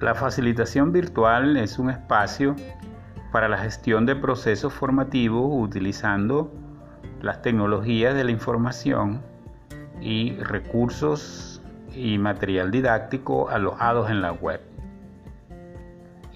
La 0.00 0.14
facilitación 0.14 0.92
virtual 0.92 1.56
es 1.56 1.78
un 1.78 1.90
espacio 1.90 2.54
para 3.32 3.48
la 3.48 3.58
gestión 3.58 4.06
de 4.06 4.14
procesos 4.14 4.72
formativos 4.72 5.50
utilizando 5.50 6.52
las 7.20 7.42
tecnologías 7.42 8.14
de 8.14 8.22
la 8.22 8.30
información 8.30 9.20
y 10.00 10.36
recursos 10.36 11.60
y 11.94 12.16
material 12.18 12.70
didáctico 12.70 13.48
alojados 13.48 14.08
en 14.08 14.22
la 14.22 14.32
web. 14.32 14.60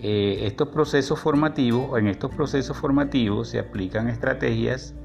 Eh, 0.00 0.40
estos 0.46 0.68
procesos 0.68 1.20
formativos, 1.20 1.96
en 1.96 2.08
estos 2.08 2.34
procesos 2.34 2.76
formativos 2.76 3.48
se 3.48 3.60
aplican 3.60 4.08
estrategias 4.08 4.96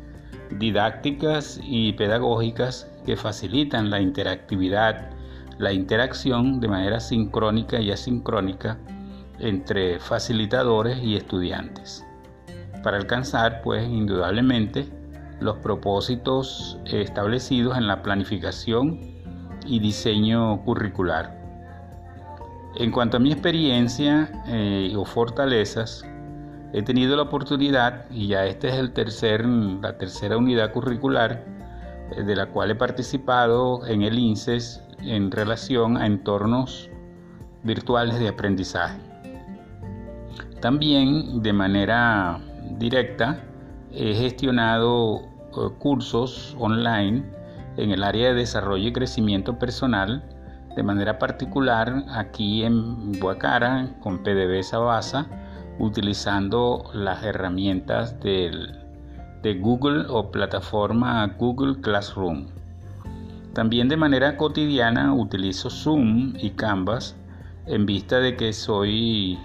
didácticas 0.50 1.60
y 1.62 1.94
pedagógicas 1.94 2.92
que 3.06 3.16
facilitan 3.16 3.92
la 3.92 4.02
interactividad, 4.02 5.12
la 5.58 5.74
interacción 5.74 6.60
de 6.60 6.68
manera 6.68 7.00
sincrónica 7.00 7.80
y 7.80 7.92
asincrónica 7.92 8.78
entre 9.40 10.00
facilitadores 10.00 11.00
y 11.04 11.16
estudiantes 11.16 12.06
para 12.84 12.98
alcanzar 12.98 13.62
pues 13.64 13.88
indudablemente 13.88 14.88
los 15.40 15.58
propósitos 15.58 16.80
establecidos 16.86 17.78
en 17.78 17.88
la 17.88 18.02
planificación 18.02 19.00
y 19.66 19.80
diseño 19.80 20.64
curricular. 20.64 21.38
En 22.76 22.92
cuanto 22.92 23.18
a 23.18 23.20
mi 23.20 23.32
experiencia 23.32 24.32
eh, 24.48 24.94
o 24.96 25.04
fortalezas, 25.04 26.06
he 26.74 26.82
tenido 26.82 27.16
la 27.16 27.24
oportunidad, 27.24 28.06
y 28.10 28.28
ya 28.28 28.46
esta 28.46 28.68
es 28.68 28.76
el 28.76 28.94
tercer, 28.94 29.46
la 29.46 29.98
tercera 29.98 30.38
unidad 30.38 30.72
curricular 30.72 31.44
eh, 32.16 32.24
de 32.24 32.36
la 32.36 32.48
cual 32.48 32.72
he 32.72 32.76
participado 32.76 33.86
en 33.86 34.04
el 34.04 34.18
INSES 34.18 34.84
en 35.02 35.32
relación 35.32 35.98
a 35.98 36.06
entornos 36.06 36.90
virtuales 37.64 38.20
de 38.20 38.30
aprendizaje. 38.30 39.00
También 40.62 41.42
de 41.44 41.54
manera 41.54 42.40
directa 42.80 43.44
he 43.92 44.14
gestionado 44.16 45.20
eh, 45.20 45.70
cursos 45.78 46.56
online 46.60 47.24
en 47.78 47.92
el 47.92 48.04
área 48.04 48.30
de 48.30 48.36
desarrollo 48.36 48.88
y 48.88 48.94
crecimiento 48.94 49.60
personal, 49.60 50.24
de 50.76 50.84
manera 50.84 51.20
particular 51.20 52.04
aquí 52.10 52.64
en 52.64 53.12
Buacara 53.20 53.90
con 54.02 54.24
PDB 54.24 54.64
Sabasa, 54.64 55.28
utilizando 55.80 56.84
las 56.94 57.24
herramientas 57.24 58.20
de 58.20 58.74
Google 59.60 60.06
o 60.10 60.32
plataforma 60.32 61.26
Google 61.38 61.80
Classroom. 61.82 62.48
También 63.58 63.90
de 63.90 63.98
manera 63.98 64.38
cotidiana 64.38 65.16
utilizo 65.16 65.72
Zoom 65.72 66.36
y 66.40 66.52
Canvas 66.52 67.16
en 67.66 67.88
vista 67.88 68.20
de 68.20 68.38
que 68.38 68.54
soy 68.54 69.40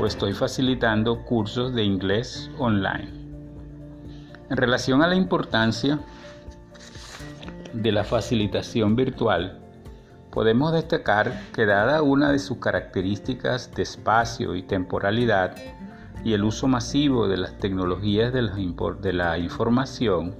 o 0.00 0.06
estoy 0.06 0.32
facilitando 0.32 1.26
cursos 1.26 1.74
de 1.74 1.84
inglés 1.84 2.50
online. 2.58 3.10
En 4.48 4.56
relación 4.56 5.02
a 5.02 5.08
la 5.08 5.14
importancia 5.14 5.98
de 7.74 7.92
la 7.92 8.02
facilitación 8.02 8.96
virtual, 8.96 9.60
podemos 10.30 10.72
destacar 10.72 11.38
que 11.52 11.66
dada 11.66 12.00
una 12.00 12.32
de 12.32 12.38
sus 12.38 12.56
características 12.56 13.74
de 13.74 13.82
espacio 13.82 14.54
y 14.54 14.62
temporalidad 14.62 15.54
y 16.24 16.32
el 16.32 16.44
uso 16.44 16.66
masivo 16.66 17.28
de 17.28 17.36
las 17.36 17.58
tecnologías 17.58 18.32
de 18.32 19.12
la, 19.12 19.36
información, 19.36 20.34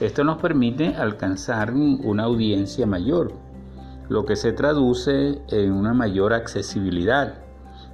esto 0.00 0.24
nos 0.24 0.36
permite 0.38 0.94
alcanzar 0.94 1.72
una 1.72 2.24
audiencia 2.24 2.86
mayor, 2.86 3.32
lo 4.08 4.26
que 4.26 4.36
se 4.36 4.52
traduce 4.52 5.40
en 5.48 5.72
una 5.72 5.94
mayor 5.94 6.34
accesibilidad 6.34 7.38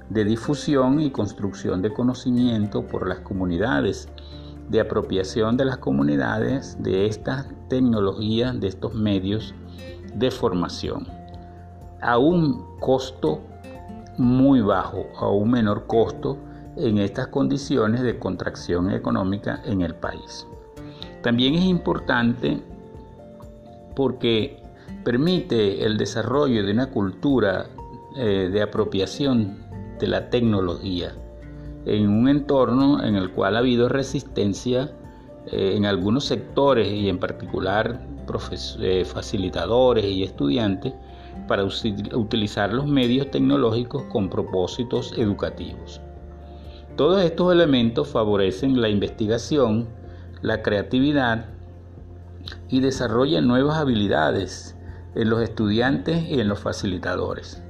de 0.09 0.25
difusión 0.25 0.99
y 0.99 1.11
construcción 1.11 1.81
de 1.81 1.93
conocimiento 1.93 2.85
por 2.85 3.07
las 3.07 3.19
comunidades, 3.19 4.09
de 4.69 4.81
apropiación 4.81 5.55
de 5.55 5.65
las 5.65 5.77
comunidades 5.77 6.77
de 6.83 7.05
estas 7.05 7.47
tecnologías, 7.69 8.59
de 8.59 8.67
estos 8.67 8.93
medios 8.93 9.55
de 10.13 10.29
formación, 10.29 11.07
a 12.01 12.17
un 12.17 12.79
costo 12.79 13.41
muy 14.17 14.59
bajo, 14.59 15.05
a 15.17 15.29
un 15.29 15.51
menor 15.51 15.87
costo 15.87 16.37
en 16.75 16.97
estas 16.97 17.27
condiciones 17.27 18.01
de 18.01 18.19
contracción 18.19 18.91
económica 18.91 19.61
en 19.65 19.81
el 19.81 19.95
país. 19.95 20.45
También 21.23 21.55
es 21.55 21.63
importante 21.63 22.61
porque 23.95 24.61
permite 25.03 25.83
el 25.83 25.97
desarrollo 25.97 26.63
de 26.63 26.71
una 26.71 26.91
cultura 26.91 27.67
eh, 28.15 28.49
de 28.51 28.61
apropiación 28.61 29.57
de 29.99 30.07
la 30.07 30.29
tecnología 30.29 31.15
en 31.85 32.09
un 32.09 32.29
entorno 32.29 33.03
en 33.03 33.15
el 33.15 33.31
cual 33.31 33.55
ha 33.55 33.59
habido 33.59 33.89
resistencia 33.89 34.91
eh, 35.47 35.73
en 35.75 35.85
algunos 35.85 36.25
sectores 36.25 36.87
y 36.91 37.09
en 37.09 37.19
particular 37.19 38.05
eh, 38.79 39.05
facilitadores 39.05 40.05
y 40.05 40.23
estudiantes 40.23 40.93
para 41.47 41.65
utilizar 41.65 42.73
los 42.73 42.87
medios 42.87 43.29
tecnológicos 43.31 44.03
con 44.03 44.29
propósitos 44.29 45.13
educativos. 45.17 45.99
Todos 46.95 47.23
estos 47.23 47.51
elementos 47.51 48.07
favorecen 48.07 48.79
la 48.79 48.87
investigación, 48.87 49.87
la 50.43 50.61
creatividad 50.61 51.45
y 52.69 52.81
desarrollan 52.81 53.47
nuevas 53.47 53.77
habilidades 53.77 54.77
en 55.15 55.29
los 55.29 55.41
estudiantes 55.41 56.23
y 56.25 56.41
en 56.41 56.49
los 56.49 56.59
facilitadores. 56.59 57.63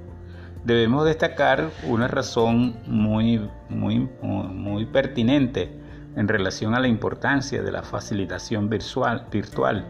Debemos 0.66 1.06
destacar 1.06 1.69
una 1.88 2.07
razón 2.07 2.75
muy, 2.88 3.47
muy, 3.69 4.09
muy 4.22 4.85
pertinente 4.88 5.79
en 6.16 6.28
relación 6.28 6.73
a 6.73 6.79
la 6.79 6.88
importancia 6.88 7.62
de 7.62 7.72
la 7.72 7.83
facilitación 7.83 8.69
virtual, 8.69 9.28
virtual 9.31 9.85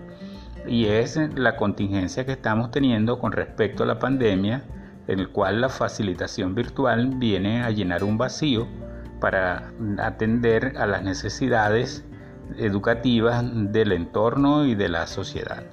y 0.68 0.86
es 0.86 1.18
la 1.36 1.56
contingencia 1.56 2.26
que 2.26 2.34
estamos 2.34 2.70
teniendo 2.72 3.18
con 3.18 3.32
respecto 3.32 3.84
a 3.84 3.86
la 3.86 4.00
pandemia, 4.00 4.64
en 5.08 5.20
el 5.20 5.30
cual 5.30 5.62
la 5.62 5.70
facilitación 5.70 6.54
virtual 6.54 7.12
viene 7.16 7.64
a 7.64 7.70
llenar 7.70 8.04
un 8.04 8.18
vacío 8.18 8.68
para 9.22 9.72
atender 10.00 10.74
a 10.78 10.86
las 10.86 11.04
necesidades 11.04 12.06
educativas 12.58 13.44
del 13.72 13.92
entorno 13.92 14.66
y 14.66 14.76
de 14.76 14.90
la 14.90 15.08
sociedad. 15.08 15.64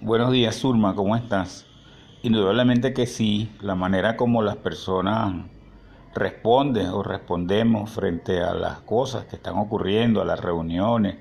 Buenos 0.00 0.32
días, 0.32 0.56
Surma, 0.56 0.94
¿cómo 0.94 1.16
estás? 1.16 1.66
Indudablemente 2.22 2.92
que 2.92 3.06
sí, 3.06 3.50
la 3.60 3.74
manera 3.74 4.16
como 4.16 4.42
las 4.42 4.56
personas 4.56 5.46
responden 6.14 6.88
o 6.88 7.02
respondemos 7.02 7.90
frente 7.90 8.42
a 8.42 8.54
las 8.54 8.80
cosas 8.80 9.24
que 9.26 9.36
están 9.36 9.56
ocurriendo, 9.58 10.20
a 10.20 10.24
las 10.24 10.40
reuniones, 10.40 11.16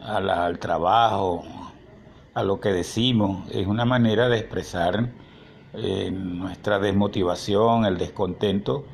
al 0.00 0.58
trabajo, 0.58 1.44
a 2.34 2.42
lo 2.42 2.60
que 2.60 2.72
decimos, 2.72 3.48
es 3.50 3.66
una 3.66 3.84
manera 3.84 4.28
de 4.28 4.38
expresar 4.38 5.10
eh, 5.74 6.10
nuestra 6.10 6.78
desmotivación, 6.78 7.84
el 7.84 7.98
descontento 7.98 8.84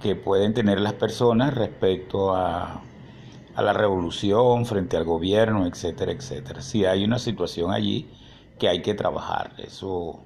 que 0.00 0.16
pueden 0.16 0.54
tener 0.54 0.80
las 0.80 0.94
personas 0.94 1.54
respecto 1.54 2.34
a, 2.34 2.82
a 3.54 3.62
la 3.62 3.72
revolución, 3.72 4.66
frente 4.66 4.96
al 4.96 5.04
gobierno, 5.04 5.66
etcétera, 5.66 6.12
etcétera. 6.12 6.62
Si 6.62 6.84
hay 6.84 7.04
una 7.04 7.18
situación 7.18 7.72
allí, 7.72 8.08
que 8.58 8.68
hay 8.68 8.82
que 8.82 8.94
trabajar. 8.94 9.54
Eso, 9.58 10.20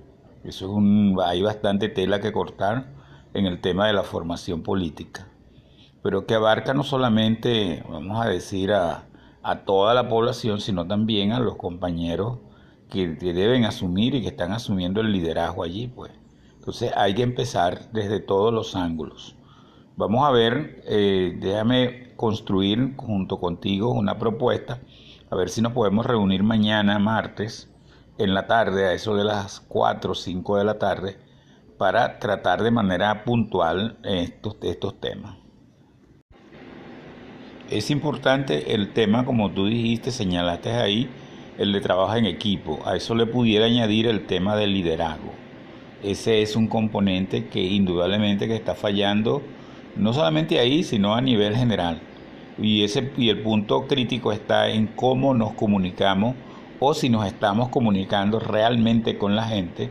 eso 0.45 0.77
hay 1.25 1.43
bastante 1.43 1.89
tela 1.89 2.21
que 2.21 2.33
cortar 2.33 2.93
en 3.33 3.47
el 3.47 3.61
tema 3.61 3.87
de 3.87 3.95
la 3.95 4.03
formación 4.03 4.63
política, 4.63 5.29
pero 6.03 6.27
que 6.27 6.35
abarca 6.35 6.75
no 6.75 6.83
solamente, 6.85 7.85
vamos 7.89 8.25
a 8.25 8.29
decir, 8.29 8.73
a, 8.73 9.09
a 9.43 9.65
toda 9.65 9.95
la 9.95 10.09
población, 10.09 10.61
sino 10.61 10.87
también 10.87 11.33
a 11.33 11.41
los 11.41 11.57
compañeros 11.57 12.39
que, 12.91 13.09
deben 13.09 13.65
asumir 13.65 14.15
y 14.15 14.23
que 14.23 14.29
están 14.29 14.53
asumiendo 14.53 15.01
el 15.01 15.13
liderazgo 15.13 15.65
allí, 15.65 15.89
pues. 15.89 16.13
Entonces 16.55 16.93
hay 16.97 17.15
que 17.15 17.23
empezar 17.23 17.91
desde 17.93 18.21
todos 18.21 18.53
los 18.53 18.75
ángulos. 18.75 19.37
Vamos 19.97 20.27
a 20.27 20.31
ver, 20.31 20.83
eh, 20.87 21.37
déjame 21.41 22.15
construir 22.17 22.95
junto 22.97 23.39
contigo 23.39 23.93
una 23.93 24.19
propuesta, 24.19 24.81
a 25.31 25.37
ver 25.37 25.49
si 25.49 25.61
nos 25.61 25.73
podemos 25.73 26.07
reunir 26.07 26.43
mañana, 26.43 26.99
martes, 26.99 27.71
en 28.19 28.35
la 28.35 28.47
tarde, 28.47 28.87
a 28.87 28.93
eso 28.93 29.15
de 29.17 29.25
las 29.25 29.61
4 29.61 30.13
o 30.13 30.15
5 30.15 30.57
de 30.57 30.65
la 30.65 30.79
tarde, 30.79 31.19
para 31.79 32.19
tratar 32.19 32.63
de 32.63 32.71
manera 32.71 33.25
puntual 33.25 33.99
estos, 34.05 34.57
estos 34.63 35.01
temas. 35.01 35.37
Es 37.71 37.91
importante 37.91 38.75
el 38.75 38.93
tema, 38.93 39.25
como 39.25 39.51
tú 39.51 39.67
dijiste, 39.67 40.11
señalaste 40.11 40.71
ahí, 40.71 41.11
el 41.59 41.73
de 41.73 41.81
trabajo 41.81 42.15
en 42.17 42.27
equipo. 42.27 42.81
A 42.85 42.97
eso 42.97 43.15
le 43.15 43.27
pudiera 43.27 43.67
añadir 43.67 44.07
el 44.07 44.27
tema 44.27 44.57
del 44.57 44.73
liderazgo. 44.73 45.33
Ese 46.03 46.43
es 46.43 46.57
un 46.57 46.69
componente 46.69 47.47
que 47.47 47.63
indudablemente 47.63 48.47
que 48.47 48.57
está 48.57 48.75
fallando, 48.75 49.43
no 49.97 50.13
solamente 50.13 50.59
ahí, 50.59 50.83
sino 50.83 51.15
a 51.15 51.21
nivel 51.21 51.57
general. 51.57 52.01
Y, 52.59 52.85
ese, 52.85 53.11
y 53.17 53.31
el 53.31 53.41
punto 53.41 53.87
crítico 53.87 54.33
está 54.33 54.69
en 54.69 54.89
cómo 54.89 55.35
nos 55.35 55.53
comunicamos 55.55 56.35
o 56.79 56.95
si 56.95 57.09
nos 57.09 57.27
estamos 57.27 57.69
comunicando 57.69 58.39
realmente 58.39 59.17
con 59.17 59.35
la 59.35 59.45
gente 59.45 59.91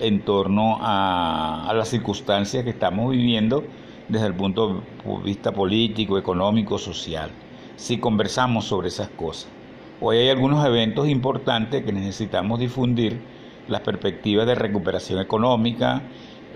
en 0.00 0.24
torno 0.24 0.78
a, 0.80 1.72
las 1.74 1.88
circunstancias 1.88 2.64
que 2.64 2.70
estamos 2.70 3.10
viviendo 3.10 3.64
desde 4.08 4.26
el 4.26 4.34
punto 4.34 4.82
de 5.04 5.22
vista 5.24 5.52
político, 5.52 6.18
económico, 6.18 6.78
social. 6.78 7.30
Si 7.76 7.98
conversamos 7.98 8.64
sobre 8.64 8.88
esas 8.88 9.08
cosas. 9.10 9.53
Hoy 10.00 10.16
hay 10.16 10.28
algunos 10.28 10.66
eventos 10.66 11.08
importantes 11.08 11.84
que 11.84 11.92
necesitamos 11.92 12.58
difundir, 12.58 13.20
las 13.68 13.80
perspectivas 13.80 14.44
de 14.46 14.56
recuperación 14.56 15.20
económica, 15.20 16.02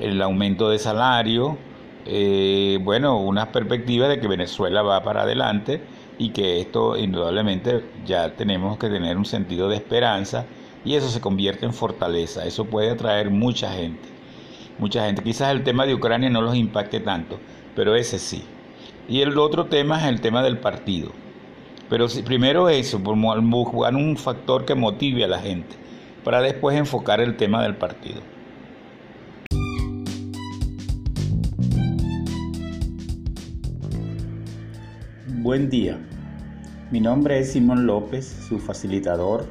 el 0.01 0.21
aumento 0.21 0.69
de 0.69 0.79
salario, 0.79 1.57
eh, 2.05 2.79
bueno, 2.83 3.19
una 3.19 3.53
perspectiva 3.53 4.09
de 4.09 4.19
que 4.19 4.27
Venezuela 4.27 4.83
va 4.83 5.03
para 5.05 5.23
adelante 5.23 5.81
y 6.19 6.31
que 6.31 6.61
esto 6.61 6.97
indudablemente 6.97 7.85
ya 8.05 8.35
tenemos 8.35 8.77
que 8.77 8.89
tener 8.89 9.17
un 9.17 9.25
sentido 9.25 9.69
de 9.69 9.77
esperanza 9.77 10.45
y 10.85 10.95
eso 10.95 11.09
se 11.09 11.21
convierte 11.21 11.65
en 11.65 11.73
fortaleza, 11.73 12.45
eso 12.45 12.65
puede 12.65 12.91
atraer 12.91 13.31
mucha 13.31 13.71
gente, 13.71 14.09
mucha 14.79 15.07
gente. 15.07 15.23
Quizás 15.23 15.53
el 15.53 15.63
tema 15.63 15.87
de 15.87 15.95
Ucrania 15.95 16.29
no 16.29 16.43
los 16.43 16.57
impacte 16.57 16.99
tanto, 17.01 17.39
pero 17.77 17.95
ese 17.95 18.19
sí. 18.19 18.43
Y 19.09 19.21
el 19.21 19.39
otro 19.39 19.67
tema 19.67 20.01
es 20.01 20.09
el 20.09 20.21
tema 20.21 20.43
del 20.43 20.59
partido. 20.59 21.11
Pero 21.89 22.07
si, 22.07 22.23
primero 22.23 22.69
eso, 22.69 22.99
buscar 22.99 23.95
un 23.95 24.17
factor 24.17 24.67
que 24.67 24.75
motive 24.75 25.25
a 25.25 25.29
la 25.29 25.39
gente, 25.39 25.75
para 26.23 26.43
después 26.43 26.77
enfocar 26.77 27.21
el 27.21 27.37
tema 27.37 27.63
del 27.63 27.77
partido. 27.77 28.21
Buen 35.41 35.71
día. 35.71 35.99
Mi 36.91 37.01
nombre 37.01 37.39
es 37.39 37.53
Simón 37.53 37.87
López, 37.87 38.27
su 38.27 38.59
facilitador. 38.59 39.47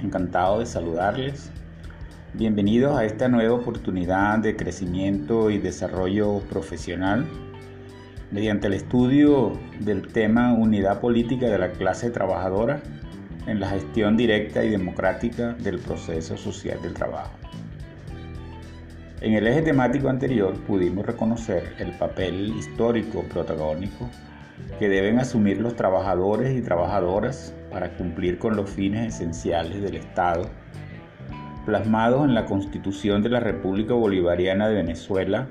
Encantado 0.00 0.60
de 0.60 0.66
saludarles. 0.66 1.50
Bienvenidos 2.34 2.96
a 2.96 3.04
esta 3.04 3.28
nueva 3.28 3.54
oportunidad 3.54 4.38
de 4.38 4.54
crecimiento 4.54 5.50
y 5.50 5.58
desarrollo 5.58 6.38
profesional 6.48 7.26
mediante 8.32 8.66
el 8.66 8.72
estudio 8.72 9.52
del 9.80 10.08
tema 10.08 10.54
Unidad 10.54 11.00
Política 11.00 11.46
de 11.46 11.58
la 11.58 11.70
Clase 11.72 12.10
Trabajadora 12.10 12.82
en 13.46 13.60
la 13.60 13.68
gestión 13.68 14.16
directa 14.16 14.64
y 14.64 14.70
democrática 14.70 15.52
del 15.54 15.78
proceso 15.78 16.36
social 16.38 16.80
del 16.82 16.94
trabajo. 16.94 17.32
En 19.20 19.34
el 19.34 19.46
eje 19.46 19.62
temático 19.62 20.08
anterior 20.08 20.54
pudimos 20.60 21.06
reconocer 21.06 21.74
el 21.78 21.92
papel 21.92 22.56
histórico 22.56 23.22
protagónico 23.24 24.08
que 24.78 24.88
deben 24.88 25.18
asumir 25.18 25.60
los 25.60 25.76
trabajadores 25.76 26.56
y 26.56 26.62
trabajadoras 26.62 27.54
para 27.70 27.94
cumplir 27.96 28.38
con 28.38 28.56
los 28.56 28.70
fines 28.70 29.14
esenciales 29.14 29.82
del 29.82 29.96
Estado, 29.96 30.50
plasmados 31.66 32.24
en 32.24 32.34
la 32.34 32.46
Constitución 32.46 33.22
de 33.22 33.28
la 33.28 33.40
República 33.40 33.94
Bolivariana 33.94 34.68
de 34.68 34.76
Venezuela, 34.76 35.48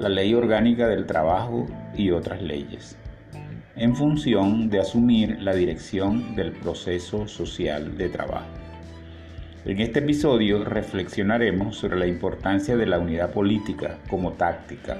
la 0.00 0.08
Ley 0.08 0.32
Orgánica 0.32 0.88
del 0.88 1.04
Trabajo 1.04 1.66
y 1.94 2.10
otras 2.10 2.40
leyes, 2.40 2.96
en 3.76 3.94
función 3.94 4.70
de 4.70 4.80
asumir 4.80 5.42
la 5.42 5.54
dirección 5.54 6.34
del 6.34 6.52
proceso 6.52 7.28
social 7.28 7.98
de 7.98 8.08
trabajo. 8.08 8.48
En 9.66 9.78
este 9.78 9.98
episodio 9.98 10.64
reflexionaremos 10.64 11.76
sobre 11.76 11.98
la 11.98 12.06
importancia 12.06 12.78
de 12.78 12.86
la 12.86 12.98
unidad 12.98 13.30
política 13.30 13.98
como 14.08 14.32
táctica 14.32 14.96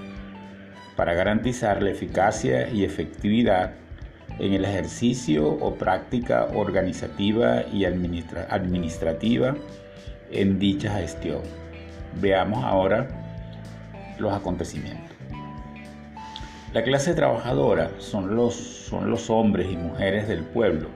para 0.97 1.15
garantizar 1.15 1.83
la 1.83 1.93
eficacia 1.93 2.69
y 2.69 2.85
efectividad 2.85 3.73
en 4.39 4.53
el 4.53 4.67
ejercicio 4.67 5.49
o 5.49 5.77
práctica 5.77 6.49
organizativa 6.53 7.63
y 7.73 7.87
administrativa 7.87 9.57
en 10.31 10.59
dicha 10.59 10.91
gestión. 10.99 11.41
Veamos 12.21 12.63
ahora 12.63 13.20
los 14.21 14.33
acontecimientos. 14.33 15.17
La 16.73 16.85
clase 16.85 17.15
trabajadora 17.15 17.91
son 17.99 18.37
los, 18.37 18.55
son 18.55 19.11
los 19.11 19.29
hombres 19.29 19.71
y 19.71 19.77
mujeres 19.77 20.29
del 20.29 20.45
pueblo 20.45 20.89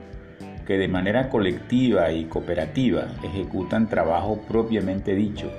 que 0.65 0.77
de 0.77 0.87
manera 0.87 1.29
colectiva 1.29 2.11
y 2.11 2.25
cooperativa 2.25 3.07
ejecutan 3.23 3.87
trabajo 3.87 4.39
propiamente 4.47 5.13
dicho 5.13 5.51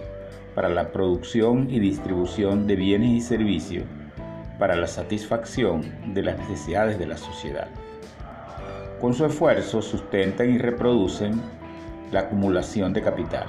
para 0.54 0.68
la 0.68 0.90
producción 0.90 1.68
y 1.70 1.78
distribución 1.78 2.66
de 2.66 2.76
bienes 2.76 3.10
y 3.10 3.20
servicios 3.20 3.84
para 4.58 4.74
la 4.74 4.86
satisfacción 4.86 5.82
de 6.14 6.22
las 6.22 6.38
necesidades 6.38 6.98
de 6.98 7.06
la 7.06 7.18
sociedad. 7.18 7.68
Con 9.00 9.12
su 9.12 9.26
esfuerzo 9.26 9.82
sustentan 9.82 10.50
y 10.50 10.58
reproducen 10.58 11.42
la 12.10 12.20
acumulación 12.20 12.94
de 12.94 13.02
capital. 13.02 13.46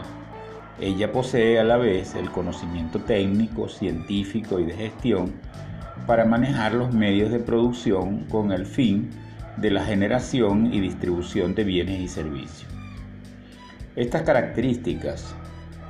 Ella 0.79 1.11
posee 1.11 1.59
a 1.59 1.63
la 1.63 1.77
vez 1.77 2.13
el 2.13 2.29
conocimiento 2.29 2.99
técnico, 2.99 3.67
científico 3.67 4.59
y 4.59 4.65
de 4.65 4.73
gestión 4.73 5.33
para 6.05 6.23
manejar 6.25 6.73
los 6.73 6.93
medios 6.93 7.31
de 7.31 7.39
producción 7.39 8.25
con 8.25 8.51
el 8.51 8.65
fin 8.65 9.09
de 9.57 9.71
la 9.71 9.83
generación 9.83 10.71
y 10.71 10.79
distribución 10.79 11.55
de 11.55 11.63
bienes 11.63 11.99
y 11.99 12.07
servicios. 12.07 12.71
Estas 13.95 14.21
características 14.21 15.35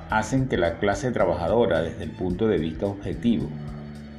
hacen 0.09 0.47
que 0.47 0.55
la 0.55 0.79
clase 0.79 1.11
trabajadora 1.11 1.81
desde 1.81 2.05
el 2.05 2.11
punto 2.11 2.47
de 2.47 2.57
vista 2.57 2.85
objetivo 2.85 3.49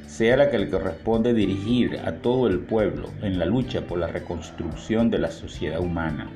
sea 0.07 0.37
la 0.37 0.51
que 0.51 0.59
le 0.59 0.69
corresponde 0.69 1.33
dirigir 1.33 2.01
a 2.05 2.17
todo 2.17 2.47
el 2.47 2.61
pueblo 2.61 3.09
en 3.23 3.39
la 3.39 3.47
lucha 3.47 3.87
por 3.87 3.99
la 3.99 4.09
reconstrucción 4.09 5.11
de 5.11 5.19
la 5.19 5.31
sociedad 5.31 5.81
humana, 5.81 6.31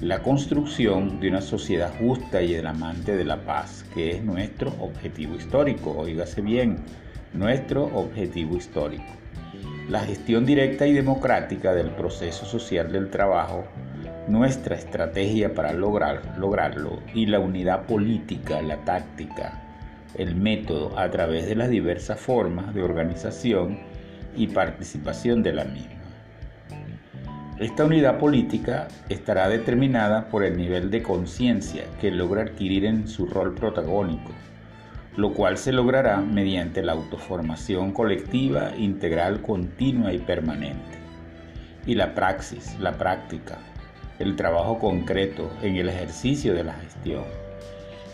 la 0.00 0.22
construcción 0.22 1.18
de 1.18 1.28
una 1.28 1.40
sociedad 1.40 1.92
justa 1.98 2.40
y 2.40 2.54
el 2.54 2.68
amante 2.68 3.16
de 3.16 3.24
la 3.24 3.44
paz, 3.44 3.84
que 3.92 4.12
es 4.12 4.22
nuestro 4.22 4.72
objetivo 4.78 5.34
histórico, 5.34 5.90
oígase 5.90 6.40
bien, 6.40 6.76
nuestro 7.32 7.86
objetivo 7.86 8.56
histórico. 8.56 9.12
La 9.88 10.00
gestión 10.00 10.46
directa 10.46 10.86
y 10.86 10.92
democrática 10.92 11.74
del 11.74 11.90
proceso 11.90 12.46
social 12.46 12.92
del 12.92 13.10
trabajo, 13.10 13.64
nuestra 14.28 14.76
estrategia 14.76 15.52
para 15.52 15.72
lograr, 15.72 16.38
lograrlo 16.38 17.00
y 17.12 17.26
la 17.26 17.40
unidad 17.40 17.86
política, 17.86 18.62
la 18.62 18.76
táctica, 18.84 19.64
el 20.14 20.36
método 20.36 20.96
a 20.96 21.10
través 21.10 21.46
de 21.46 21.56
las 21.56 21.70
diversas 21.70 22.20
formas 22.20 22.72
de 22.72 22.82
organización 22.82 23.80
y 24.36 24.46
participación 24.46 25.42
de 25.42 25.54
la 25.54 25.64
misma. 25.64 25.97
Esta 27.60 27.84
unidad 27.84 28.18
política 28.18 28.86
estará 29.08 29.48
determinada 29.48 30.28
por 30.28 30.44
el 30.44 30.56
nivel 30.56 30.90
de 30.90 31.02
conciencia 31.02 31.84
que 32.00 32.10
logra 32.10 32.42
adquirir 32.42 32.84
en 32.84 33.08
su 33.08 33.26
rol 33.26 33.54
protagónico, 33.54 34.30
lo 35.16 35.34
cual 35.34 35.58
se 35.58 35.72
logrará 35.72 36.20
mediante 36.20 36.82
la 36.82 36.92
autoformación 36.92 37.92
colectiva, 37.92 38.76
integral, 38.76 39.42
continua 39.42 40.12
y 40.12 40.18
permanente. 40.18 40.98
Y 41.84 41.96
la 41.96 42.14
praxis, 42.14 42.78
la 42.78 42.92
práctica, 42.92 43.58
el 44.20 44.36
trabajo 44.36 44.78
concreto 44.78 45.50
en 45.60 45.76
el 45.76 45.88
ejercicio 45.88 46.54
de 46.54 46.64
la 46.64 46.74
gestión 46.74 47.24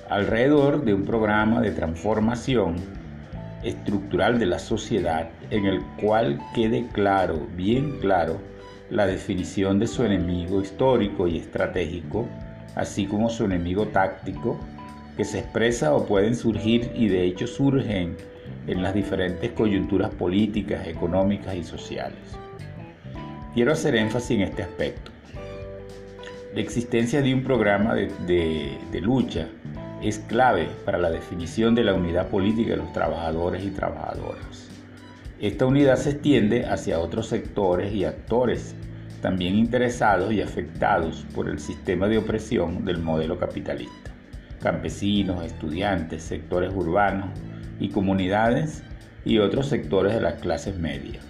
alrededor 0.09 0.85
de 0.85 0.95
un 0.95 1.04
programa 1.04 1.61
de 1.61 1.71
transformación 1.71 2.76
estructural 3.62 4.38
de 4.38 4.47
la 4.47 4.59
sociedad 4.59 5.30
en 5.50 5.64
el 5.64 5.83
cual 6.00 6.40
quede 6.54 6.87
claro, 6.92 7.47
bien 7.57 7.99
claro, 8.00 8.38
la 8.91 9.07
definición 9.07 9.79
de 9.79 9.87
su 9.87 10.05
enemigo 10.05 10.61
histórico 10.61 11.26
y 11.26 11.38
estratégico, 11.38 12.26
así 12.75 13.07
como 13.07 13.31
su 13.31 13.45
enemigo 13.45 13.87
táctico, 13.88 14.59
que 15.17 15.25
se 15.25 15.38
expresa 15.38 15.95
o 15.95 16.07
pueden 16.07 16.35
surgir 16.35 16.91
y 16.95 17.09
de 17.09 17.25
hecho 17.25 17.47
surgen 17.47 18.17
en 18.67 18.83
las 18.83 18.95
diferentes 18.95 19.50
coyunturas 19.53 20.12
políticas, 20.14 20.87
económicas 20.87 21.55
y 21.55 21.64
sociales. 21.64 22.19
Quiero 23.55 23.73
hacer 23.73 23.95
énfasis 23.95 24.33
en 24.33 24.43
este 24.43 24.62
aspecto. 24.62 25.11
La 26.55 26.61
existencia 26.61 27.23
de 27.23 27.35
un 27.35 27.43
programa 27.43 27.95
de, 27.95 28.79
de 28.91 29.00
lucha 29.00 29.49
es 30.03 30.19
clave 30.19 30.69
para 30.85 30.99
la 30.99 31.11
definición 31.11 31.75
de 31.75 31.85
la 31.85 31.95
unidad 31.95 32.29
política 32.29 32.73
de 32.73 32.76
los 32.79 32.93
trabajadores 32.93 33.64
y 33.64 33.71
trabajadoras. 33.71 34.63
Esta 35.41 35.67
unidad 35.67 35.97
se 35.97 36.11
extiende 36.11 36.64
hacia 36.67 37.00
otros 37.00 37.26
sectores 37.26 37.93
y 37.93 38.05
actores 38.05 38.76
también 39.21 39.57
interesados 39.57 40.33
y 40.33 40.41
afectados 40.41 41.26
por 41.35 41.49
el 41.49 41.59
sistema 41.59 42.09
de 42.09 42.19
opresión 42.19 42.85
del 42.85 42.99
modelo 42.99 43.38
capitalista. 43.38 44.12
Campesinos, 44.62 45.45
estudiantes, 45.45 46.23
sectores 46.23 46.73
urbanos 46.75 47.31
y 47.81 47.88
comunidades 47.88 48.85
y 49.25 49.38
otros 49.38 49.67
sectores 49.67 50.14
de 50.14 50.21
las 50.21 50.35
clases 50.35 50.79
medias. 50.79 51.25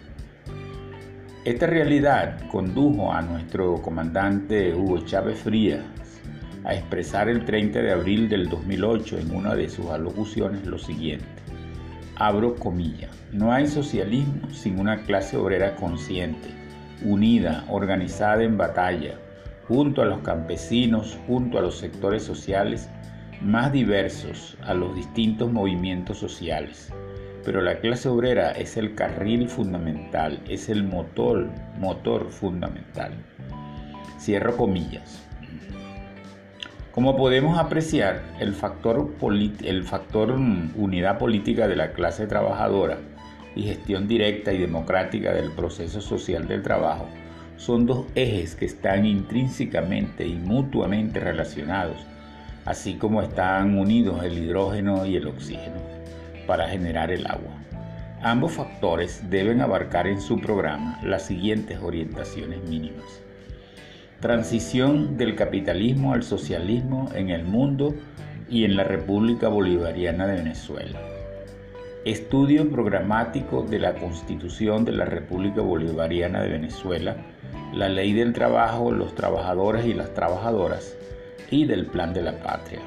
Esta 1.45 1.67
realidad 1.67 2.47
condujo 2.51 3.13
a 3.13 3.23
nuestro 3.23 3.81
comandante 3.81 4.75
Hugo 4.75 5.05
Chávez 5.07 5.39
Frías 5.39 5.85
a 6.65 6.75
expresar 6.75 7.29
el 7.29 7.45
30 7.45 7.81
de 7.81 7.93
abril 7.93 8.29
del 8.29 8.49
2008 8.49 9.19
en 9.19 9.35
una 9.35 9.55
de 9.55 9.69
sus 9.69 9.87
alocuciones 9.87 10.67
lo 10.67 10.79
siguiente. 10.79 11.44
Abro 12.16 12.54
comillas. 12.54 13.11
No 13.33 13.52
hay 13.52 13.66
socialismo 13.66 14.49
sin 14.50 14.78
una 14.78 15.02
clase 15.02 15.37
obrera 15.37 15.75
consciente, 15.75 16.49
unida, 17.02 17.64
organizada 17.68 18.44
en 18.44 18.56
batalla, 18.56 19.18
junto 19.66 20.00
a 20.00 20.04
los 20.04 20.21
campesinos, 20.21 21.18
junto 21.26 21.59
a 21.59 21.62
los 21.62 21.76
sectores 21.76 22.23
sociales 22.23 22.88
más 23.40 23.73
diversos, 23.73 24.56
a 24.62 24.75
los 24.75 24.94
distintos 24.94 25.50
movimientos 25.50 26.18
sociales. 26.18 26.92
Pero 27.44 27.61
la 27.61 27.80
clase 27.80 28.09
obrera 28.09 28.52
es 28.52 28.76
el 28.76 28.94
carril 28.94 29.49
fundamental, 29.49 30.40
es 30.49 30.68
el 30.68 30.85
motor, 30.85 31.50
motor 31.78 32.30
fundamental. 32.30 33.12
Cierro 34.21 34.56
comillas. 34.56 35.26
Como 36.95 37.17
podemos 37.17 37.59
apreciar, 37.59 38.23
el 38.39 38.55
factor, 38.55 39.11
factor 39.83 40.31
unidad 40.31 41.19
política 41.19 41.67
de 41.67 41.75
la 41.75 41.91
clase 41.93 42.29
trabajadora 42.29 42.99
y 43.57 43.65
gestión 43.65 44.07
directa 44.07 44.53
y 44.53 44.59
democrática 44.59 45.33
del 45.33 45.51
proceso 45.51 46.01
social 46.01 46.47
del 46.47 46.63
trabajo 46.63 47.09
son 47.57 47.87
dos 47.87 48.07
ejes 48.15 48.55
que 48.55 48.67
están 48.67 49.07
intrínsecamente 49.07 50.25
y 50.25 50.37
mutuamente 50.37 51.19
relacionados, 51.19 51.97
así 52.65 52.95
como 52.95 53.23
están 53.23 53.77
unidos 53.77 54.23
el 54.23 54.39
hidrógeno 54.39 55.05
y 55.05 55.17
el 55.17 55.27
oxígeno 55.27 55.81
para 56.47 56.69
generar 56.69 57.11
el 57.11 57.27
agua. 57.27 57.55
Ambos 58.23 58.53
factores 58.53 59.29
deben 59.29 59.63
abarcar 59.63 60.07
en 60.07 60.21
su 60.21 60.41
programa 60.41 61.01
las 61.03 61.27
siguientes 61.27 61.81
orientaciones 61.83 62.63
mínimas. 62.69 63.24
Transición 64.21 65.18
del 65.18 65.35
capitalismo 65.35 66.14
al 66.14 66.23
socialismo 66.23 67.11
en 67.14 67.30
el 67.30 67.44
mundo 67.44 67.94
y 68.49 68.64
en 68.64 68.76
la 68.76 68.85
República 68.85 69.49
Bolivariana 69.49 70.26
de 70.26 70.37
Venezuela. 70.37 70.99
Estudio 72.04 72.71
programático 72.71 73.62
de 73.62 73.78
la 73.78 73.94
Constitución 73.94 74.85
de 74.85 74.92
la 74.92 75.04
República 75.04 75.61
Bolivariana 75.61 76.42
de 76.42 76.50
Venezuela, 76.50 77.16
la 77.75 77.88
Ley 77.88 78.12
del 78.12 78.33
Trabajo, 78.33 78.92
los 78.92 79.14
trabajadores 79.14 79.87
y 79.87 79.94
las 79.94 80.12
trabajadoras 80.14 80.97
y 81.50 81.66
del 81.66 81.87
Plan 81.87 82.14
de 82.14 82.23
la 82.23 82.42
Patria. 82.42 82.80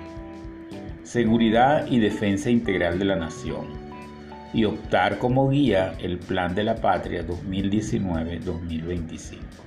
Seguridad 1.04 1.86
y 1.88 2.00
defensa 2.00 2.50
integral 2.50 3.00
de 3.00 3.06
la 3.06 3.16
nación. 3.16 3.88
Y 4.54 4.66
optar 4.66 5.20
como 5.20 5.50
guía 5.50 5.94
el 6.00 6.18
Plan 6.18 6.56
de 6.56 6.64
la 6.64 6.76
Patria 6.76 7.26
2019-2025. 7.28 9.67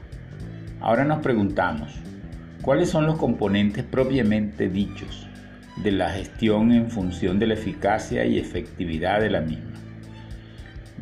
Ahora 0.81 1.05
nos 1.05 1.21
preguntamos, 1.21 1.93
¿cuáles 2.63 2.89
son 2.89 3.05
los 3.05 3.19
componentes 3.19 3.85
propiamente 3.85 4.71
dichos 4.71 5.29
de 5.83 5.93
la 5.93 6.09
gestión 6.09 6.73
en 6.73 6.91
función 6.91 7.39
de 7.39 7.49
la 7.49 7.55
eficacia 7.55 8.25
y 8.25 8.39
efectividad 8.39 9.21
de 9.21 9.29
la 9.29 9.43
misma? 9.43 9.75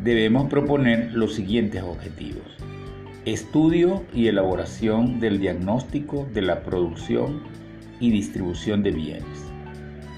Debemos 0.02 0.50
proponer 0.50 1.12
los 1.12 1.36
siguientes 1.36 1.84
objetivos. 1.84 2.42
Estudio 3.24 4.04
y 4.12 4.26
elaboración 4.26 5.20
del 5.20 5.38
diagnóstico 5.38 6.28
de 6.34 6.42
la 6.42 6.64
producción 6.64 7.44
y 8.00 8.10
distribución 8.10 8.82
de 8.82 8.90
bienes. 8.90 9.52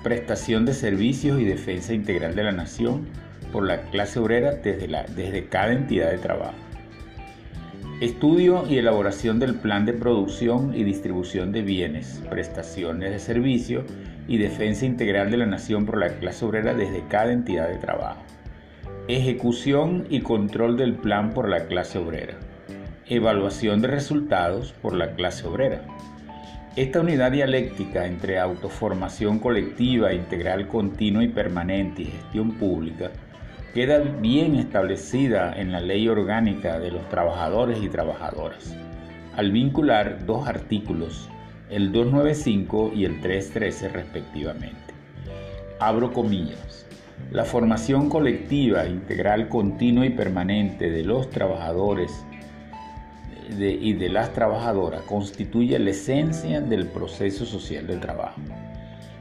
Prestación 0.03 0.65
de 0.65 0.73
servicios 0.73 1.39
y 1.39 1.45
defensa 1.45 1.93
integral 1.93 2.35
de 2.35 2.45
la 2.45 2.53
nación 2.53 3.09
por 3.53 3.67
la 3.67 3.83
clase 3.91 4.21
obrera 4.21 4.53
desde, 4.53 5.49
cada 5.49 5.73
entidad 5.73 6.11
de 6.13 6.19
trabajo 6.19 6.70
Estudio 8.01 8.65
y 8.67 8.79
elaboración 8.79 9.39
del 9.39 9.57
plan 9.57 9.85
de 9.85 9.93
producción 9.93 10.75
y 10.75 10.85
distribución 10.85 11.53
de 11.53 11.61
bienes, 11.61 12.23
prestaciones 12.31 13.11
de 13.11 13.19
servicio 13.19 13.85
y 14.27 14.39
defensa 14.39 14.87
integral 14.87 15.31
de 15.31 15.37
la 15.37 15.45
nación 15.45 15.85
por 15.85 15.99
la 15.99 16.09
clase 16.19 16.47
obrera 16.47 16.73
desde 16.73 17.07
cada 17.09 17.31
entidad 17.31 17.69
de 17.69 17.77
trabajo. 17.77 18.23
Ejecución 19.07 20.07
y 20.09 20.21
control 20.21 20.79
del 20.79 20.95
plan 20.95 21.35
por 21.35 21.47
la 21.51 21.67
clase 21.67 21.99
obrera. 21.99 22.39
Evaluación 23.07 23.83
de 23.83 23.89
resultados 23.89 24.73
por 24.73 24.95
la 24.95 25.15
clase 25.15 25.47
obrera. 25.47 25.83
Esta 26.77 27.01
unidad 27.01 27.33
dialéctica 27.33 28.07
entre 28.07 28.39
autoformación 28.39 29.39
colectiva, 29.41 30.15
integral, 30.15 30.69
continua 30.69 31.23
y 31.23 31.29
permanente 31.29 32.01
y 32.01 32.07
gestión 32.07 32.53
pública 32.53 33.11
queda 33.75 33.99
bien 33.99 34.57
establecida 34.57 35.53
en 35.57 35.71
la 35.71 35.81
ley 35.81 36.09
orgánica 36.09 36.81
de 36.81 36.91
los 36.91 37.09
trabajadores 37.09 37.79
y 37.83 37.89
trabajadoras, 37.89 38.75
al 39.37 39.53
vincular 39.53 40.27
dos 40.27 40.49
artículos, 40.49 41.29
el 41.69 41.93
295 41.93 42.93
y 42.95 43.05
el 43.05 43.21
313 43.21 43.89
respectivamente. 43.89 44.95
Abro 45.79 46.13
comillas. 46.13 46.87
La 47.31 47.45
formación 47.45 48.09
colectiva, 48.09 48.87
integral, 48.87 49.49
continua 49.49 50.05
y 50.05 50.11
permanente 50.11 50.91
de 50.91 51.05
los 51.05 51.31
trabajadores 51.31 52.25
y 53.59 53.93
de 53.93 54.09
las 54.09 54.33
trabajadoras 54.33 55.03
constituye 55.03 55.79
la 55.79 55.91
esencia 55.91 56.61
del 56.61 56.87
proceso 56.87 57.45
social 57.45 57.87
del 57.87 58.01
trabajo 58.01 58.41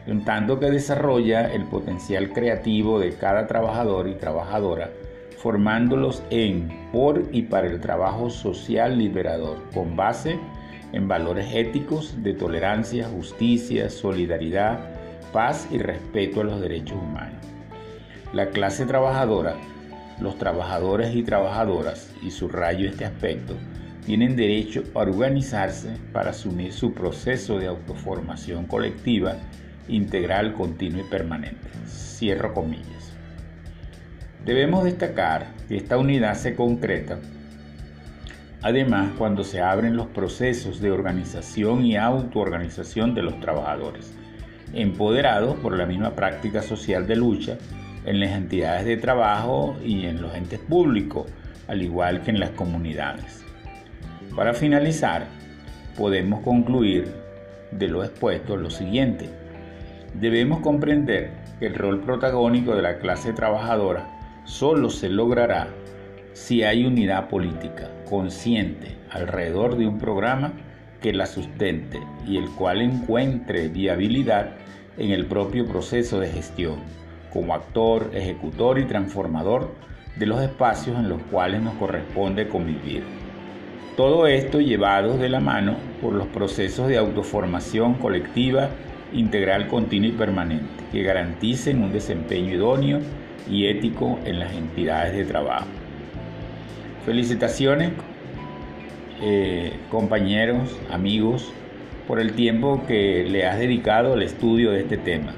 en 0.09 0.25
tanto 0.25 0.59
que 0.59 0.71
desarrolla 0.71 1.53
el 1.53 1.65
potencial 1.65 2.33
creativo 2.33 2.99
de 2.99 3.13
cada 3.13 3.45
trabajador 3.45 4.07
y 4.07 4.15
trabajadora, 4.15 4.89
formándolos 5.37 6.23
en, 6.31 6.89
por 6.91 7.25
y 7.31 7.43
para 7.43 7.67
el 7.67 7.79
trabajo 7.79 8.31
social 8.31 8.97
liberador, 8.97 9.57
con 9.71 9.95
base 9.95 10.39
en 10.93 11.07
valores 11.07 11.53
éticos 11.53 12.23
de 12.23 12.33
tolerancia, 12.33 13.07
justicia, 13.07 13.91
solidaridad, 13.91 14.79
paz 15.31 15.67
y 15.71 15.77
respeto 15.77 16.41
a 16.41 16.45
los 16.45 16.59
derechos 16.59 16.97
humanos. 16.97 17.45
La 18.33 18.49
clase 18.49 18.87
trabajadora, 18.87 19.57
los 20.19 20.39
trabajadores 20.39 21.15
y 21.15 21.21
trabajadoras, 21.21 22.11
y 22.23 22.31
subrayo 22.31 22.89
este 22.89 23.05
aspecto, 23.05 23.53
tienen 24.07 24.35
derecho 24.35 24.83
a 24.95 24.99
organizarse 24.99 25.91
para 26.11 26.31
asumir 26.31 26.73
su 26.73 26.93
proceso 26.93 27.59
de 27.59 27.67
autoformación 27.67 28.65
colectiva 28.65 29.35
integral, 29.89 30.53
continuo 30.53 31.01
y 31.01 31.09
permanente. 31.09 31.67
Cierro 31.85 32.53
comillas. 32.53 33.13
Debemos 34.45 34.85
destacar 34.85 35.47
que 35.67 35.75
esta 35.75 35.97
unidad 35.97 36.35
se 36.35 36.55
concreta 36.55 37.19
además 38.61 39.11
cuando 39.17 39.43
se 39.43 39.61
abren 39.61 39.95
los 39.95 40.07
procesos 40.07 40.81
de 40.81 40.91
organización 40.91 41.85
y 41.85 41.95
autoorganización 41.95 43.15
de 43.15 43.23
los 43.23 43.39
trabajadores, 43.39 44.13
empoderados 44.73 45.55
por 45.57 45.77
la 45.77 45.85
misma 45.85 46.11
práctica 46.11 46.61
social 46.61 47.07
de 47.07 47.15
lucha 47.15 47.57
en 48.05 48.19
las 48.19 48.31
entidades 48.31 48.85
de 48.85 48.97
trabajo 48.97 49.77
y 49.83 50.05
en 50.05 50.21
los 50.21 50.33
entes 50.35 50.59
públicos, 50.59 51.27
al 51.67 51.81
igual 51.81 52.21
que 52.21 52.31
en 52.31 52.39
las 52.39 52.51
comunidades. 52.51 53.45
Para 54.35 54.53
finalizar, 54.53 55.27
podemos 55.97 56.41
concluir 56.41 57.11
de 57.71 57.87
lo 57.87 58.03
expuesto 58.03 58.57
lo 58.57 58.69
siguiente. 58.69 59.29
Debemos 60.13 60.59
comprender 60.59 61.31
que 61.59 61.67
el 61.67 61.75
rol 61.75 62.01
protagónico 62.01 62.75
de 62.75 62.81
la 62.81 62.97
clase 62.97 63.33
trabajadora 63.33 64.07
solo 64.43 64.89
se 64.89 65.09
logrará 65.09 65.67
si 66.33 66.63
hay 66.63 66.85
unidad 66.85 67.29
política 67.29 67.91
consciente 68.09 68.97
alrededor 69.11 69.77
de 69.77 69.87
un 69.87 69.99
programa 69.99 70.53
que 71.01 71.13
la 71.13 71.25
sustente 71.25 71.99
y 72.25 72.37
el 72.37 72.49
cual 72.49 72.81
encuentre 72.81 73.69
viabilidad 73.69 74.51
en 74.97 75.11
el 75.11 75.25
propio 75.25 75.65
proceso 75.65 76.19
de 76.19 76.29
gestión, 76.29 76.79
como 77.31 77.53
actor, 77.53 78.11
ejecutor 78.13 78.79
y 78.79 78.85
transformador 78.85 79.73
de 80.17 80.25
los 80.25 80.41
espacios 80.41 80.97
en 80.97 81.07
los 81.07 81.21
cuales 81.23 81.61
nos 81.61 81.75
corresponde 81.75 82.47
convivir. 82.47 83.03
Todo 83.95 84.27
esto 84.27 84.59
llevado 84.59 85.17
de 85.17 85.29
la 85.29 85.39
mano 85.39 85.75
por 86.01 86.13
los 86.13 86.27
procesos 86.27 86.87
de 86.87 86.97
autoformación 86.97 87.95
colectiva 87.95 88.69
integral, 89.13 89.67
continuo 89.67 90.09
y 90.09 90.13
permanente, 90.13 90.83
que 90.91 91.03
garanticen 91.03 91.81
un 91.81 91.91
desempeño 91.91 92.53
idóneo 92.53 92.99
y 93.49 93.67
ético 93.67 94.19
en 94.25 94.39
las 94.39 94.53
entidades 94.53 95.15
de 95.15 95.25
trabajo. 95.25 95.67
Felicitaciones, 97.05 97.91
eh, 99.21 99.73
compañeros, 99.89 100.79
amigos, 100.91 101.51
por 102.07 102.19
el 102.19 102.33
tiempo 102.33 102.83
que 102.87 103.25
le 103.29 103.45
has 103.45 103.59
dedicado 103.59 104.13
al 104.13 104.23
estudio 104.23 104.71
de 104.71 104.81
este 104.81 104.97
tema. 104.97 105.33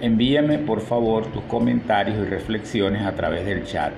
Envíame 0.00 0.58
por 0.58 0.80
favor 0.80 1.26
tus 1.26 1.42
comentarios 1.42 2.16
y 2.18 2.24
reflexiones 2.24 3.02
a 3.02 3.14
través 3.14 3.44
del 3.44 3.64
chat. 3.64 3.92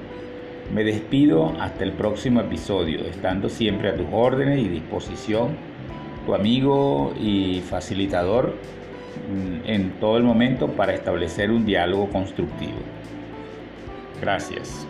Me 0.75 0.85
despido 0.85 1.55
hasta 1.61 1.85
el 1.85 1.93
próximo 1.93 2.41
episodio, 2.41 3.01
estando 3.01 3.49
siempre 3.49 3.91
a 3.91 3.95
tus 3.95 4.07
órdenes 4.11 4.59
y 4.59 4.69
disposición, 4.69 5.51
tu 6.27 6.35
amigo 6.35 7.15
y 7.21 7.61
facilitador 7.61 8.57
en 9.65 9.93
todo 10.01 10.17
el 10.17 10.23
momento 10.23 10.69
para 10.69 10.93
establecer 10.95 11.51
un 11.51 11.65
diálogo 11.65 12.09
constructivo. 12.09 12.79
Gracias. 14.21 14.87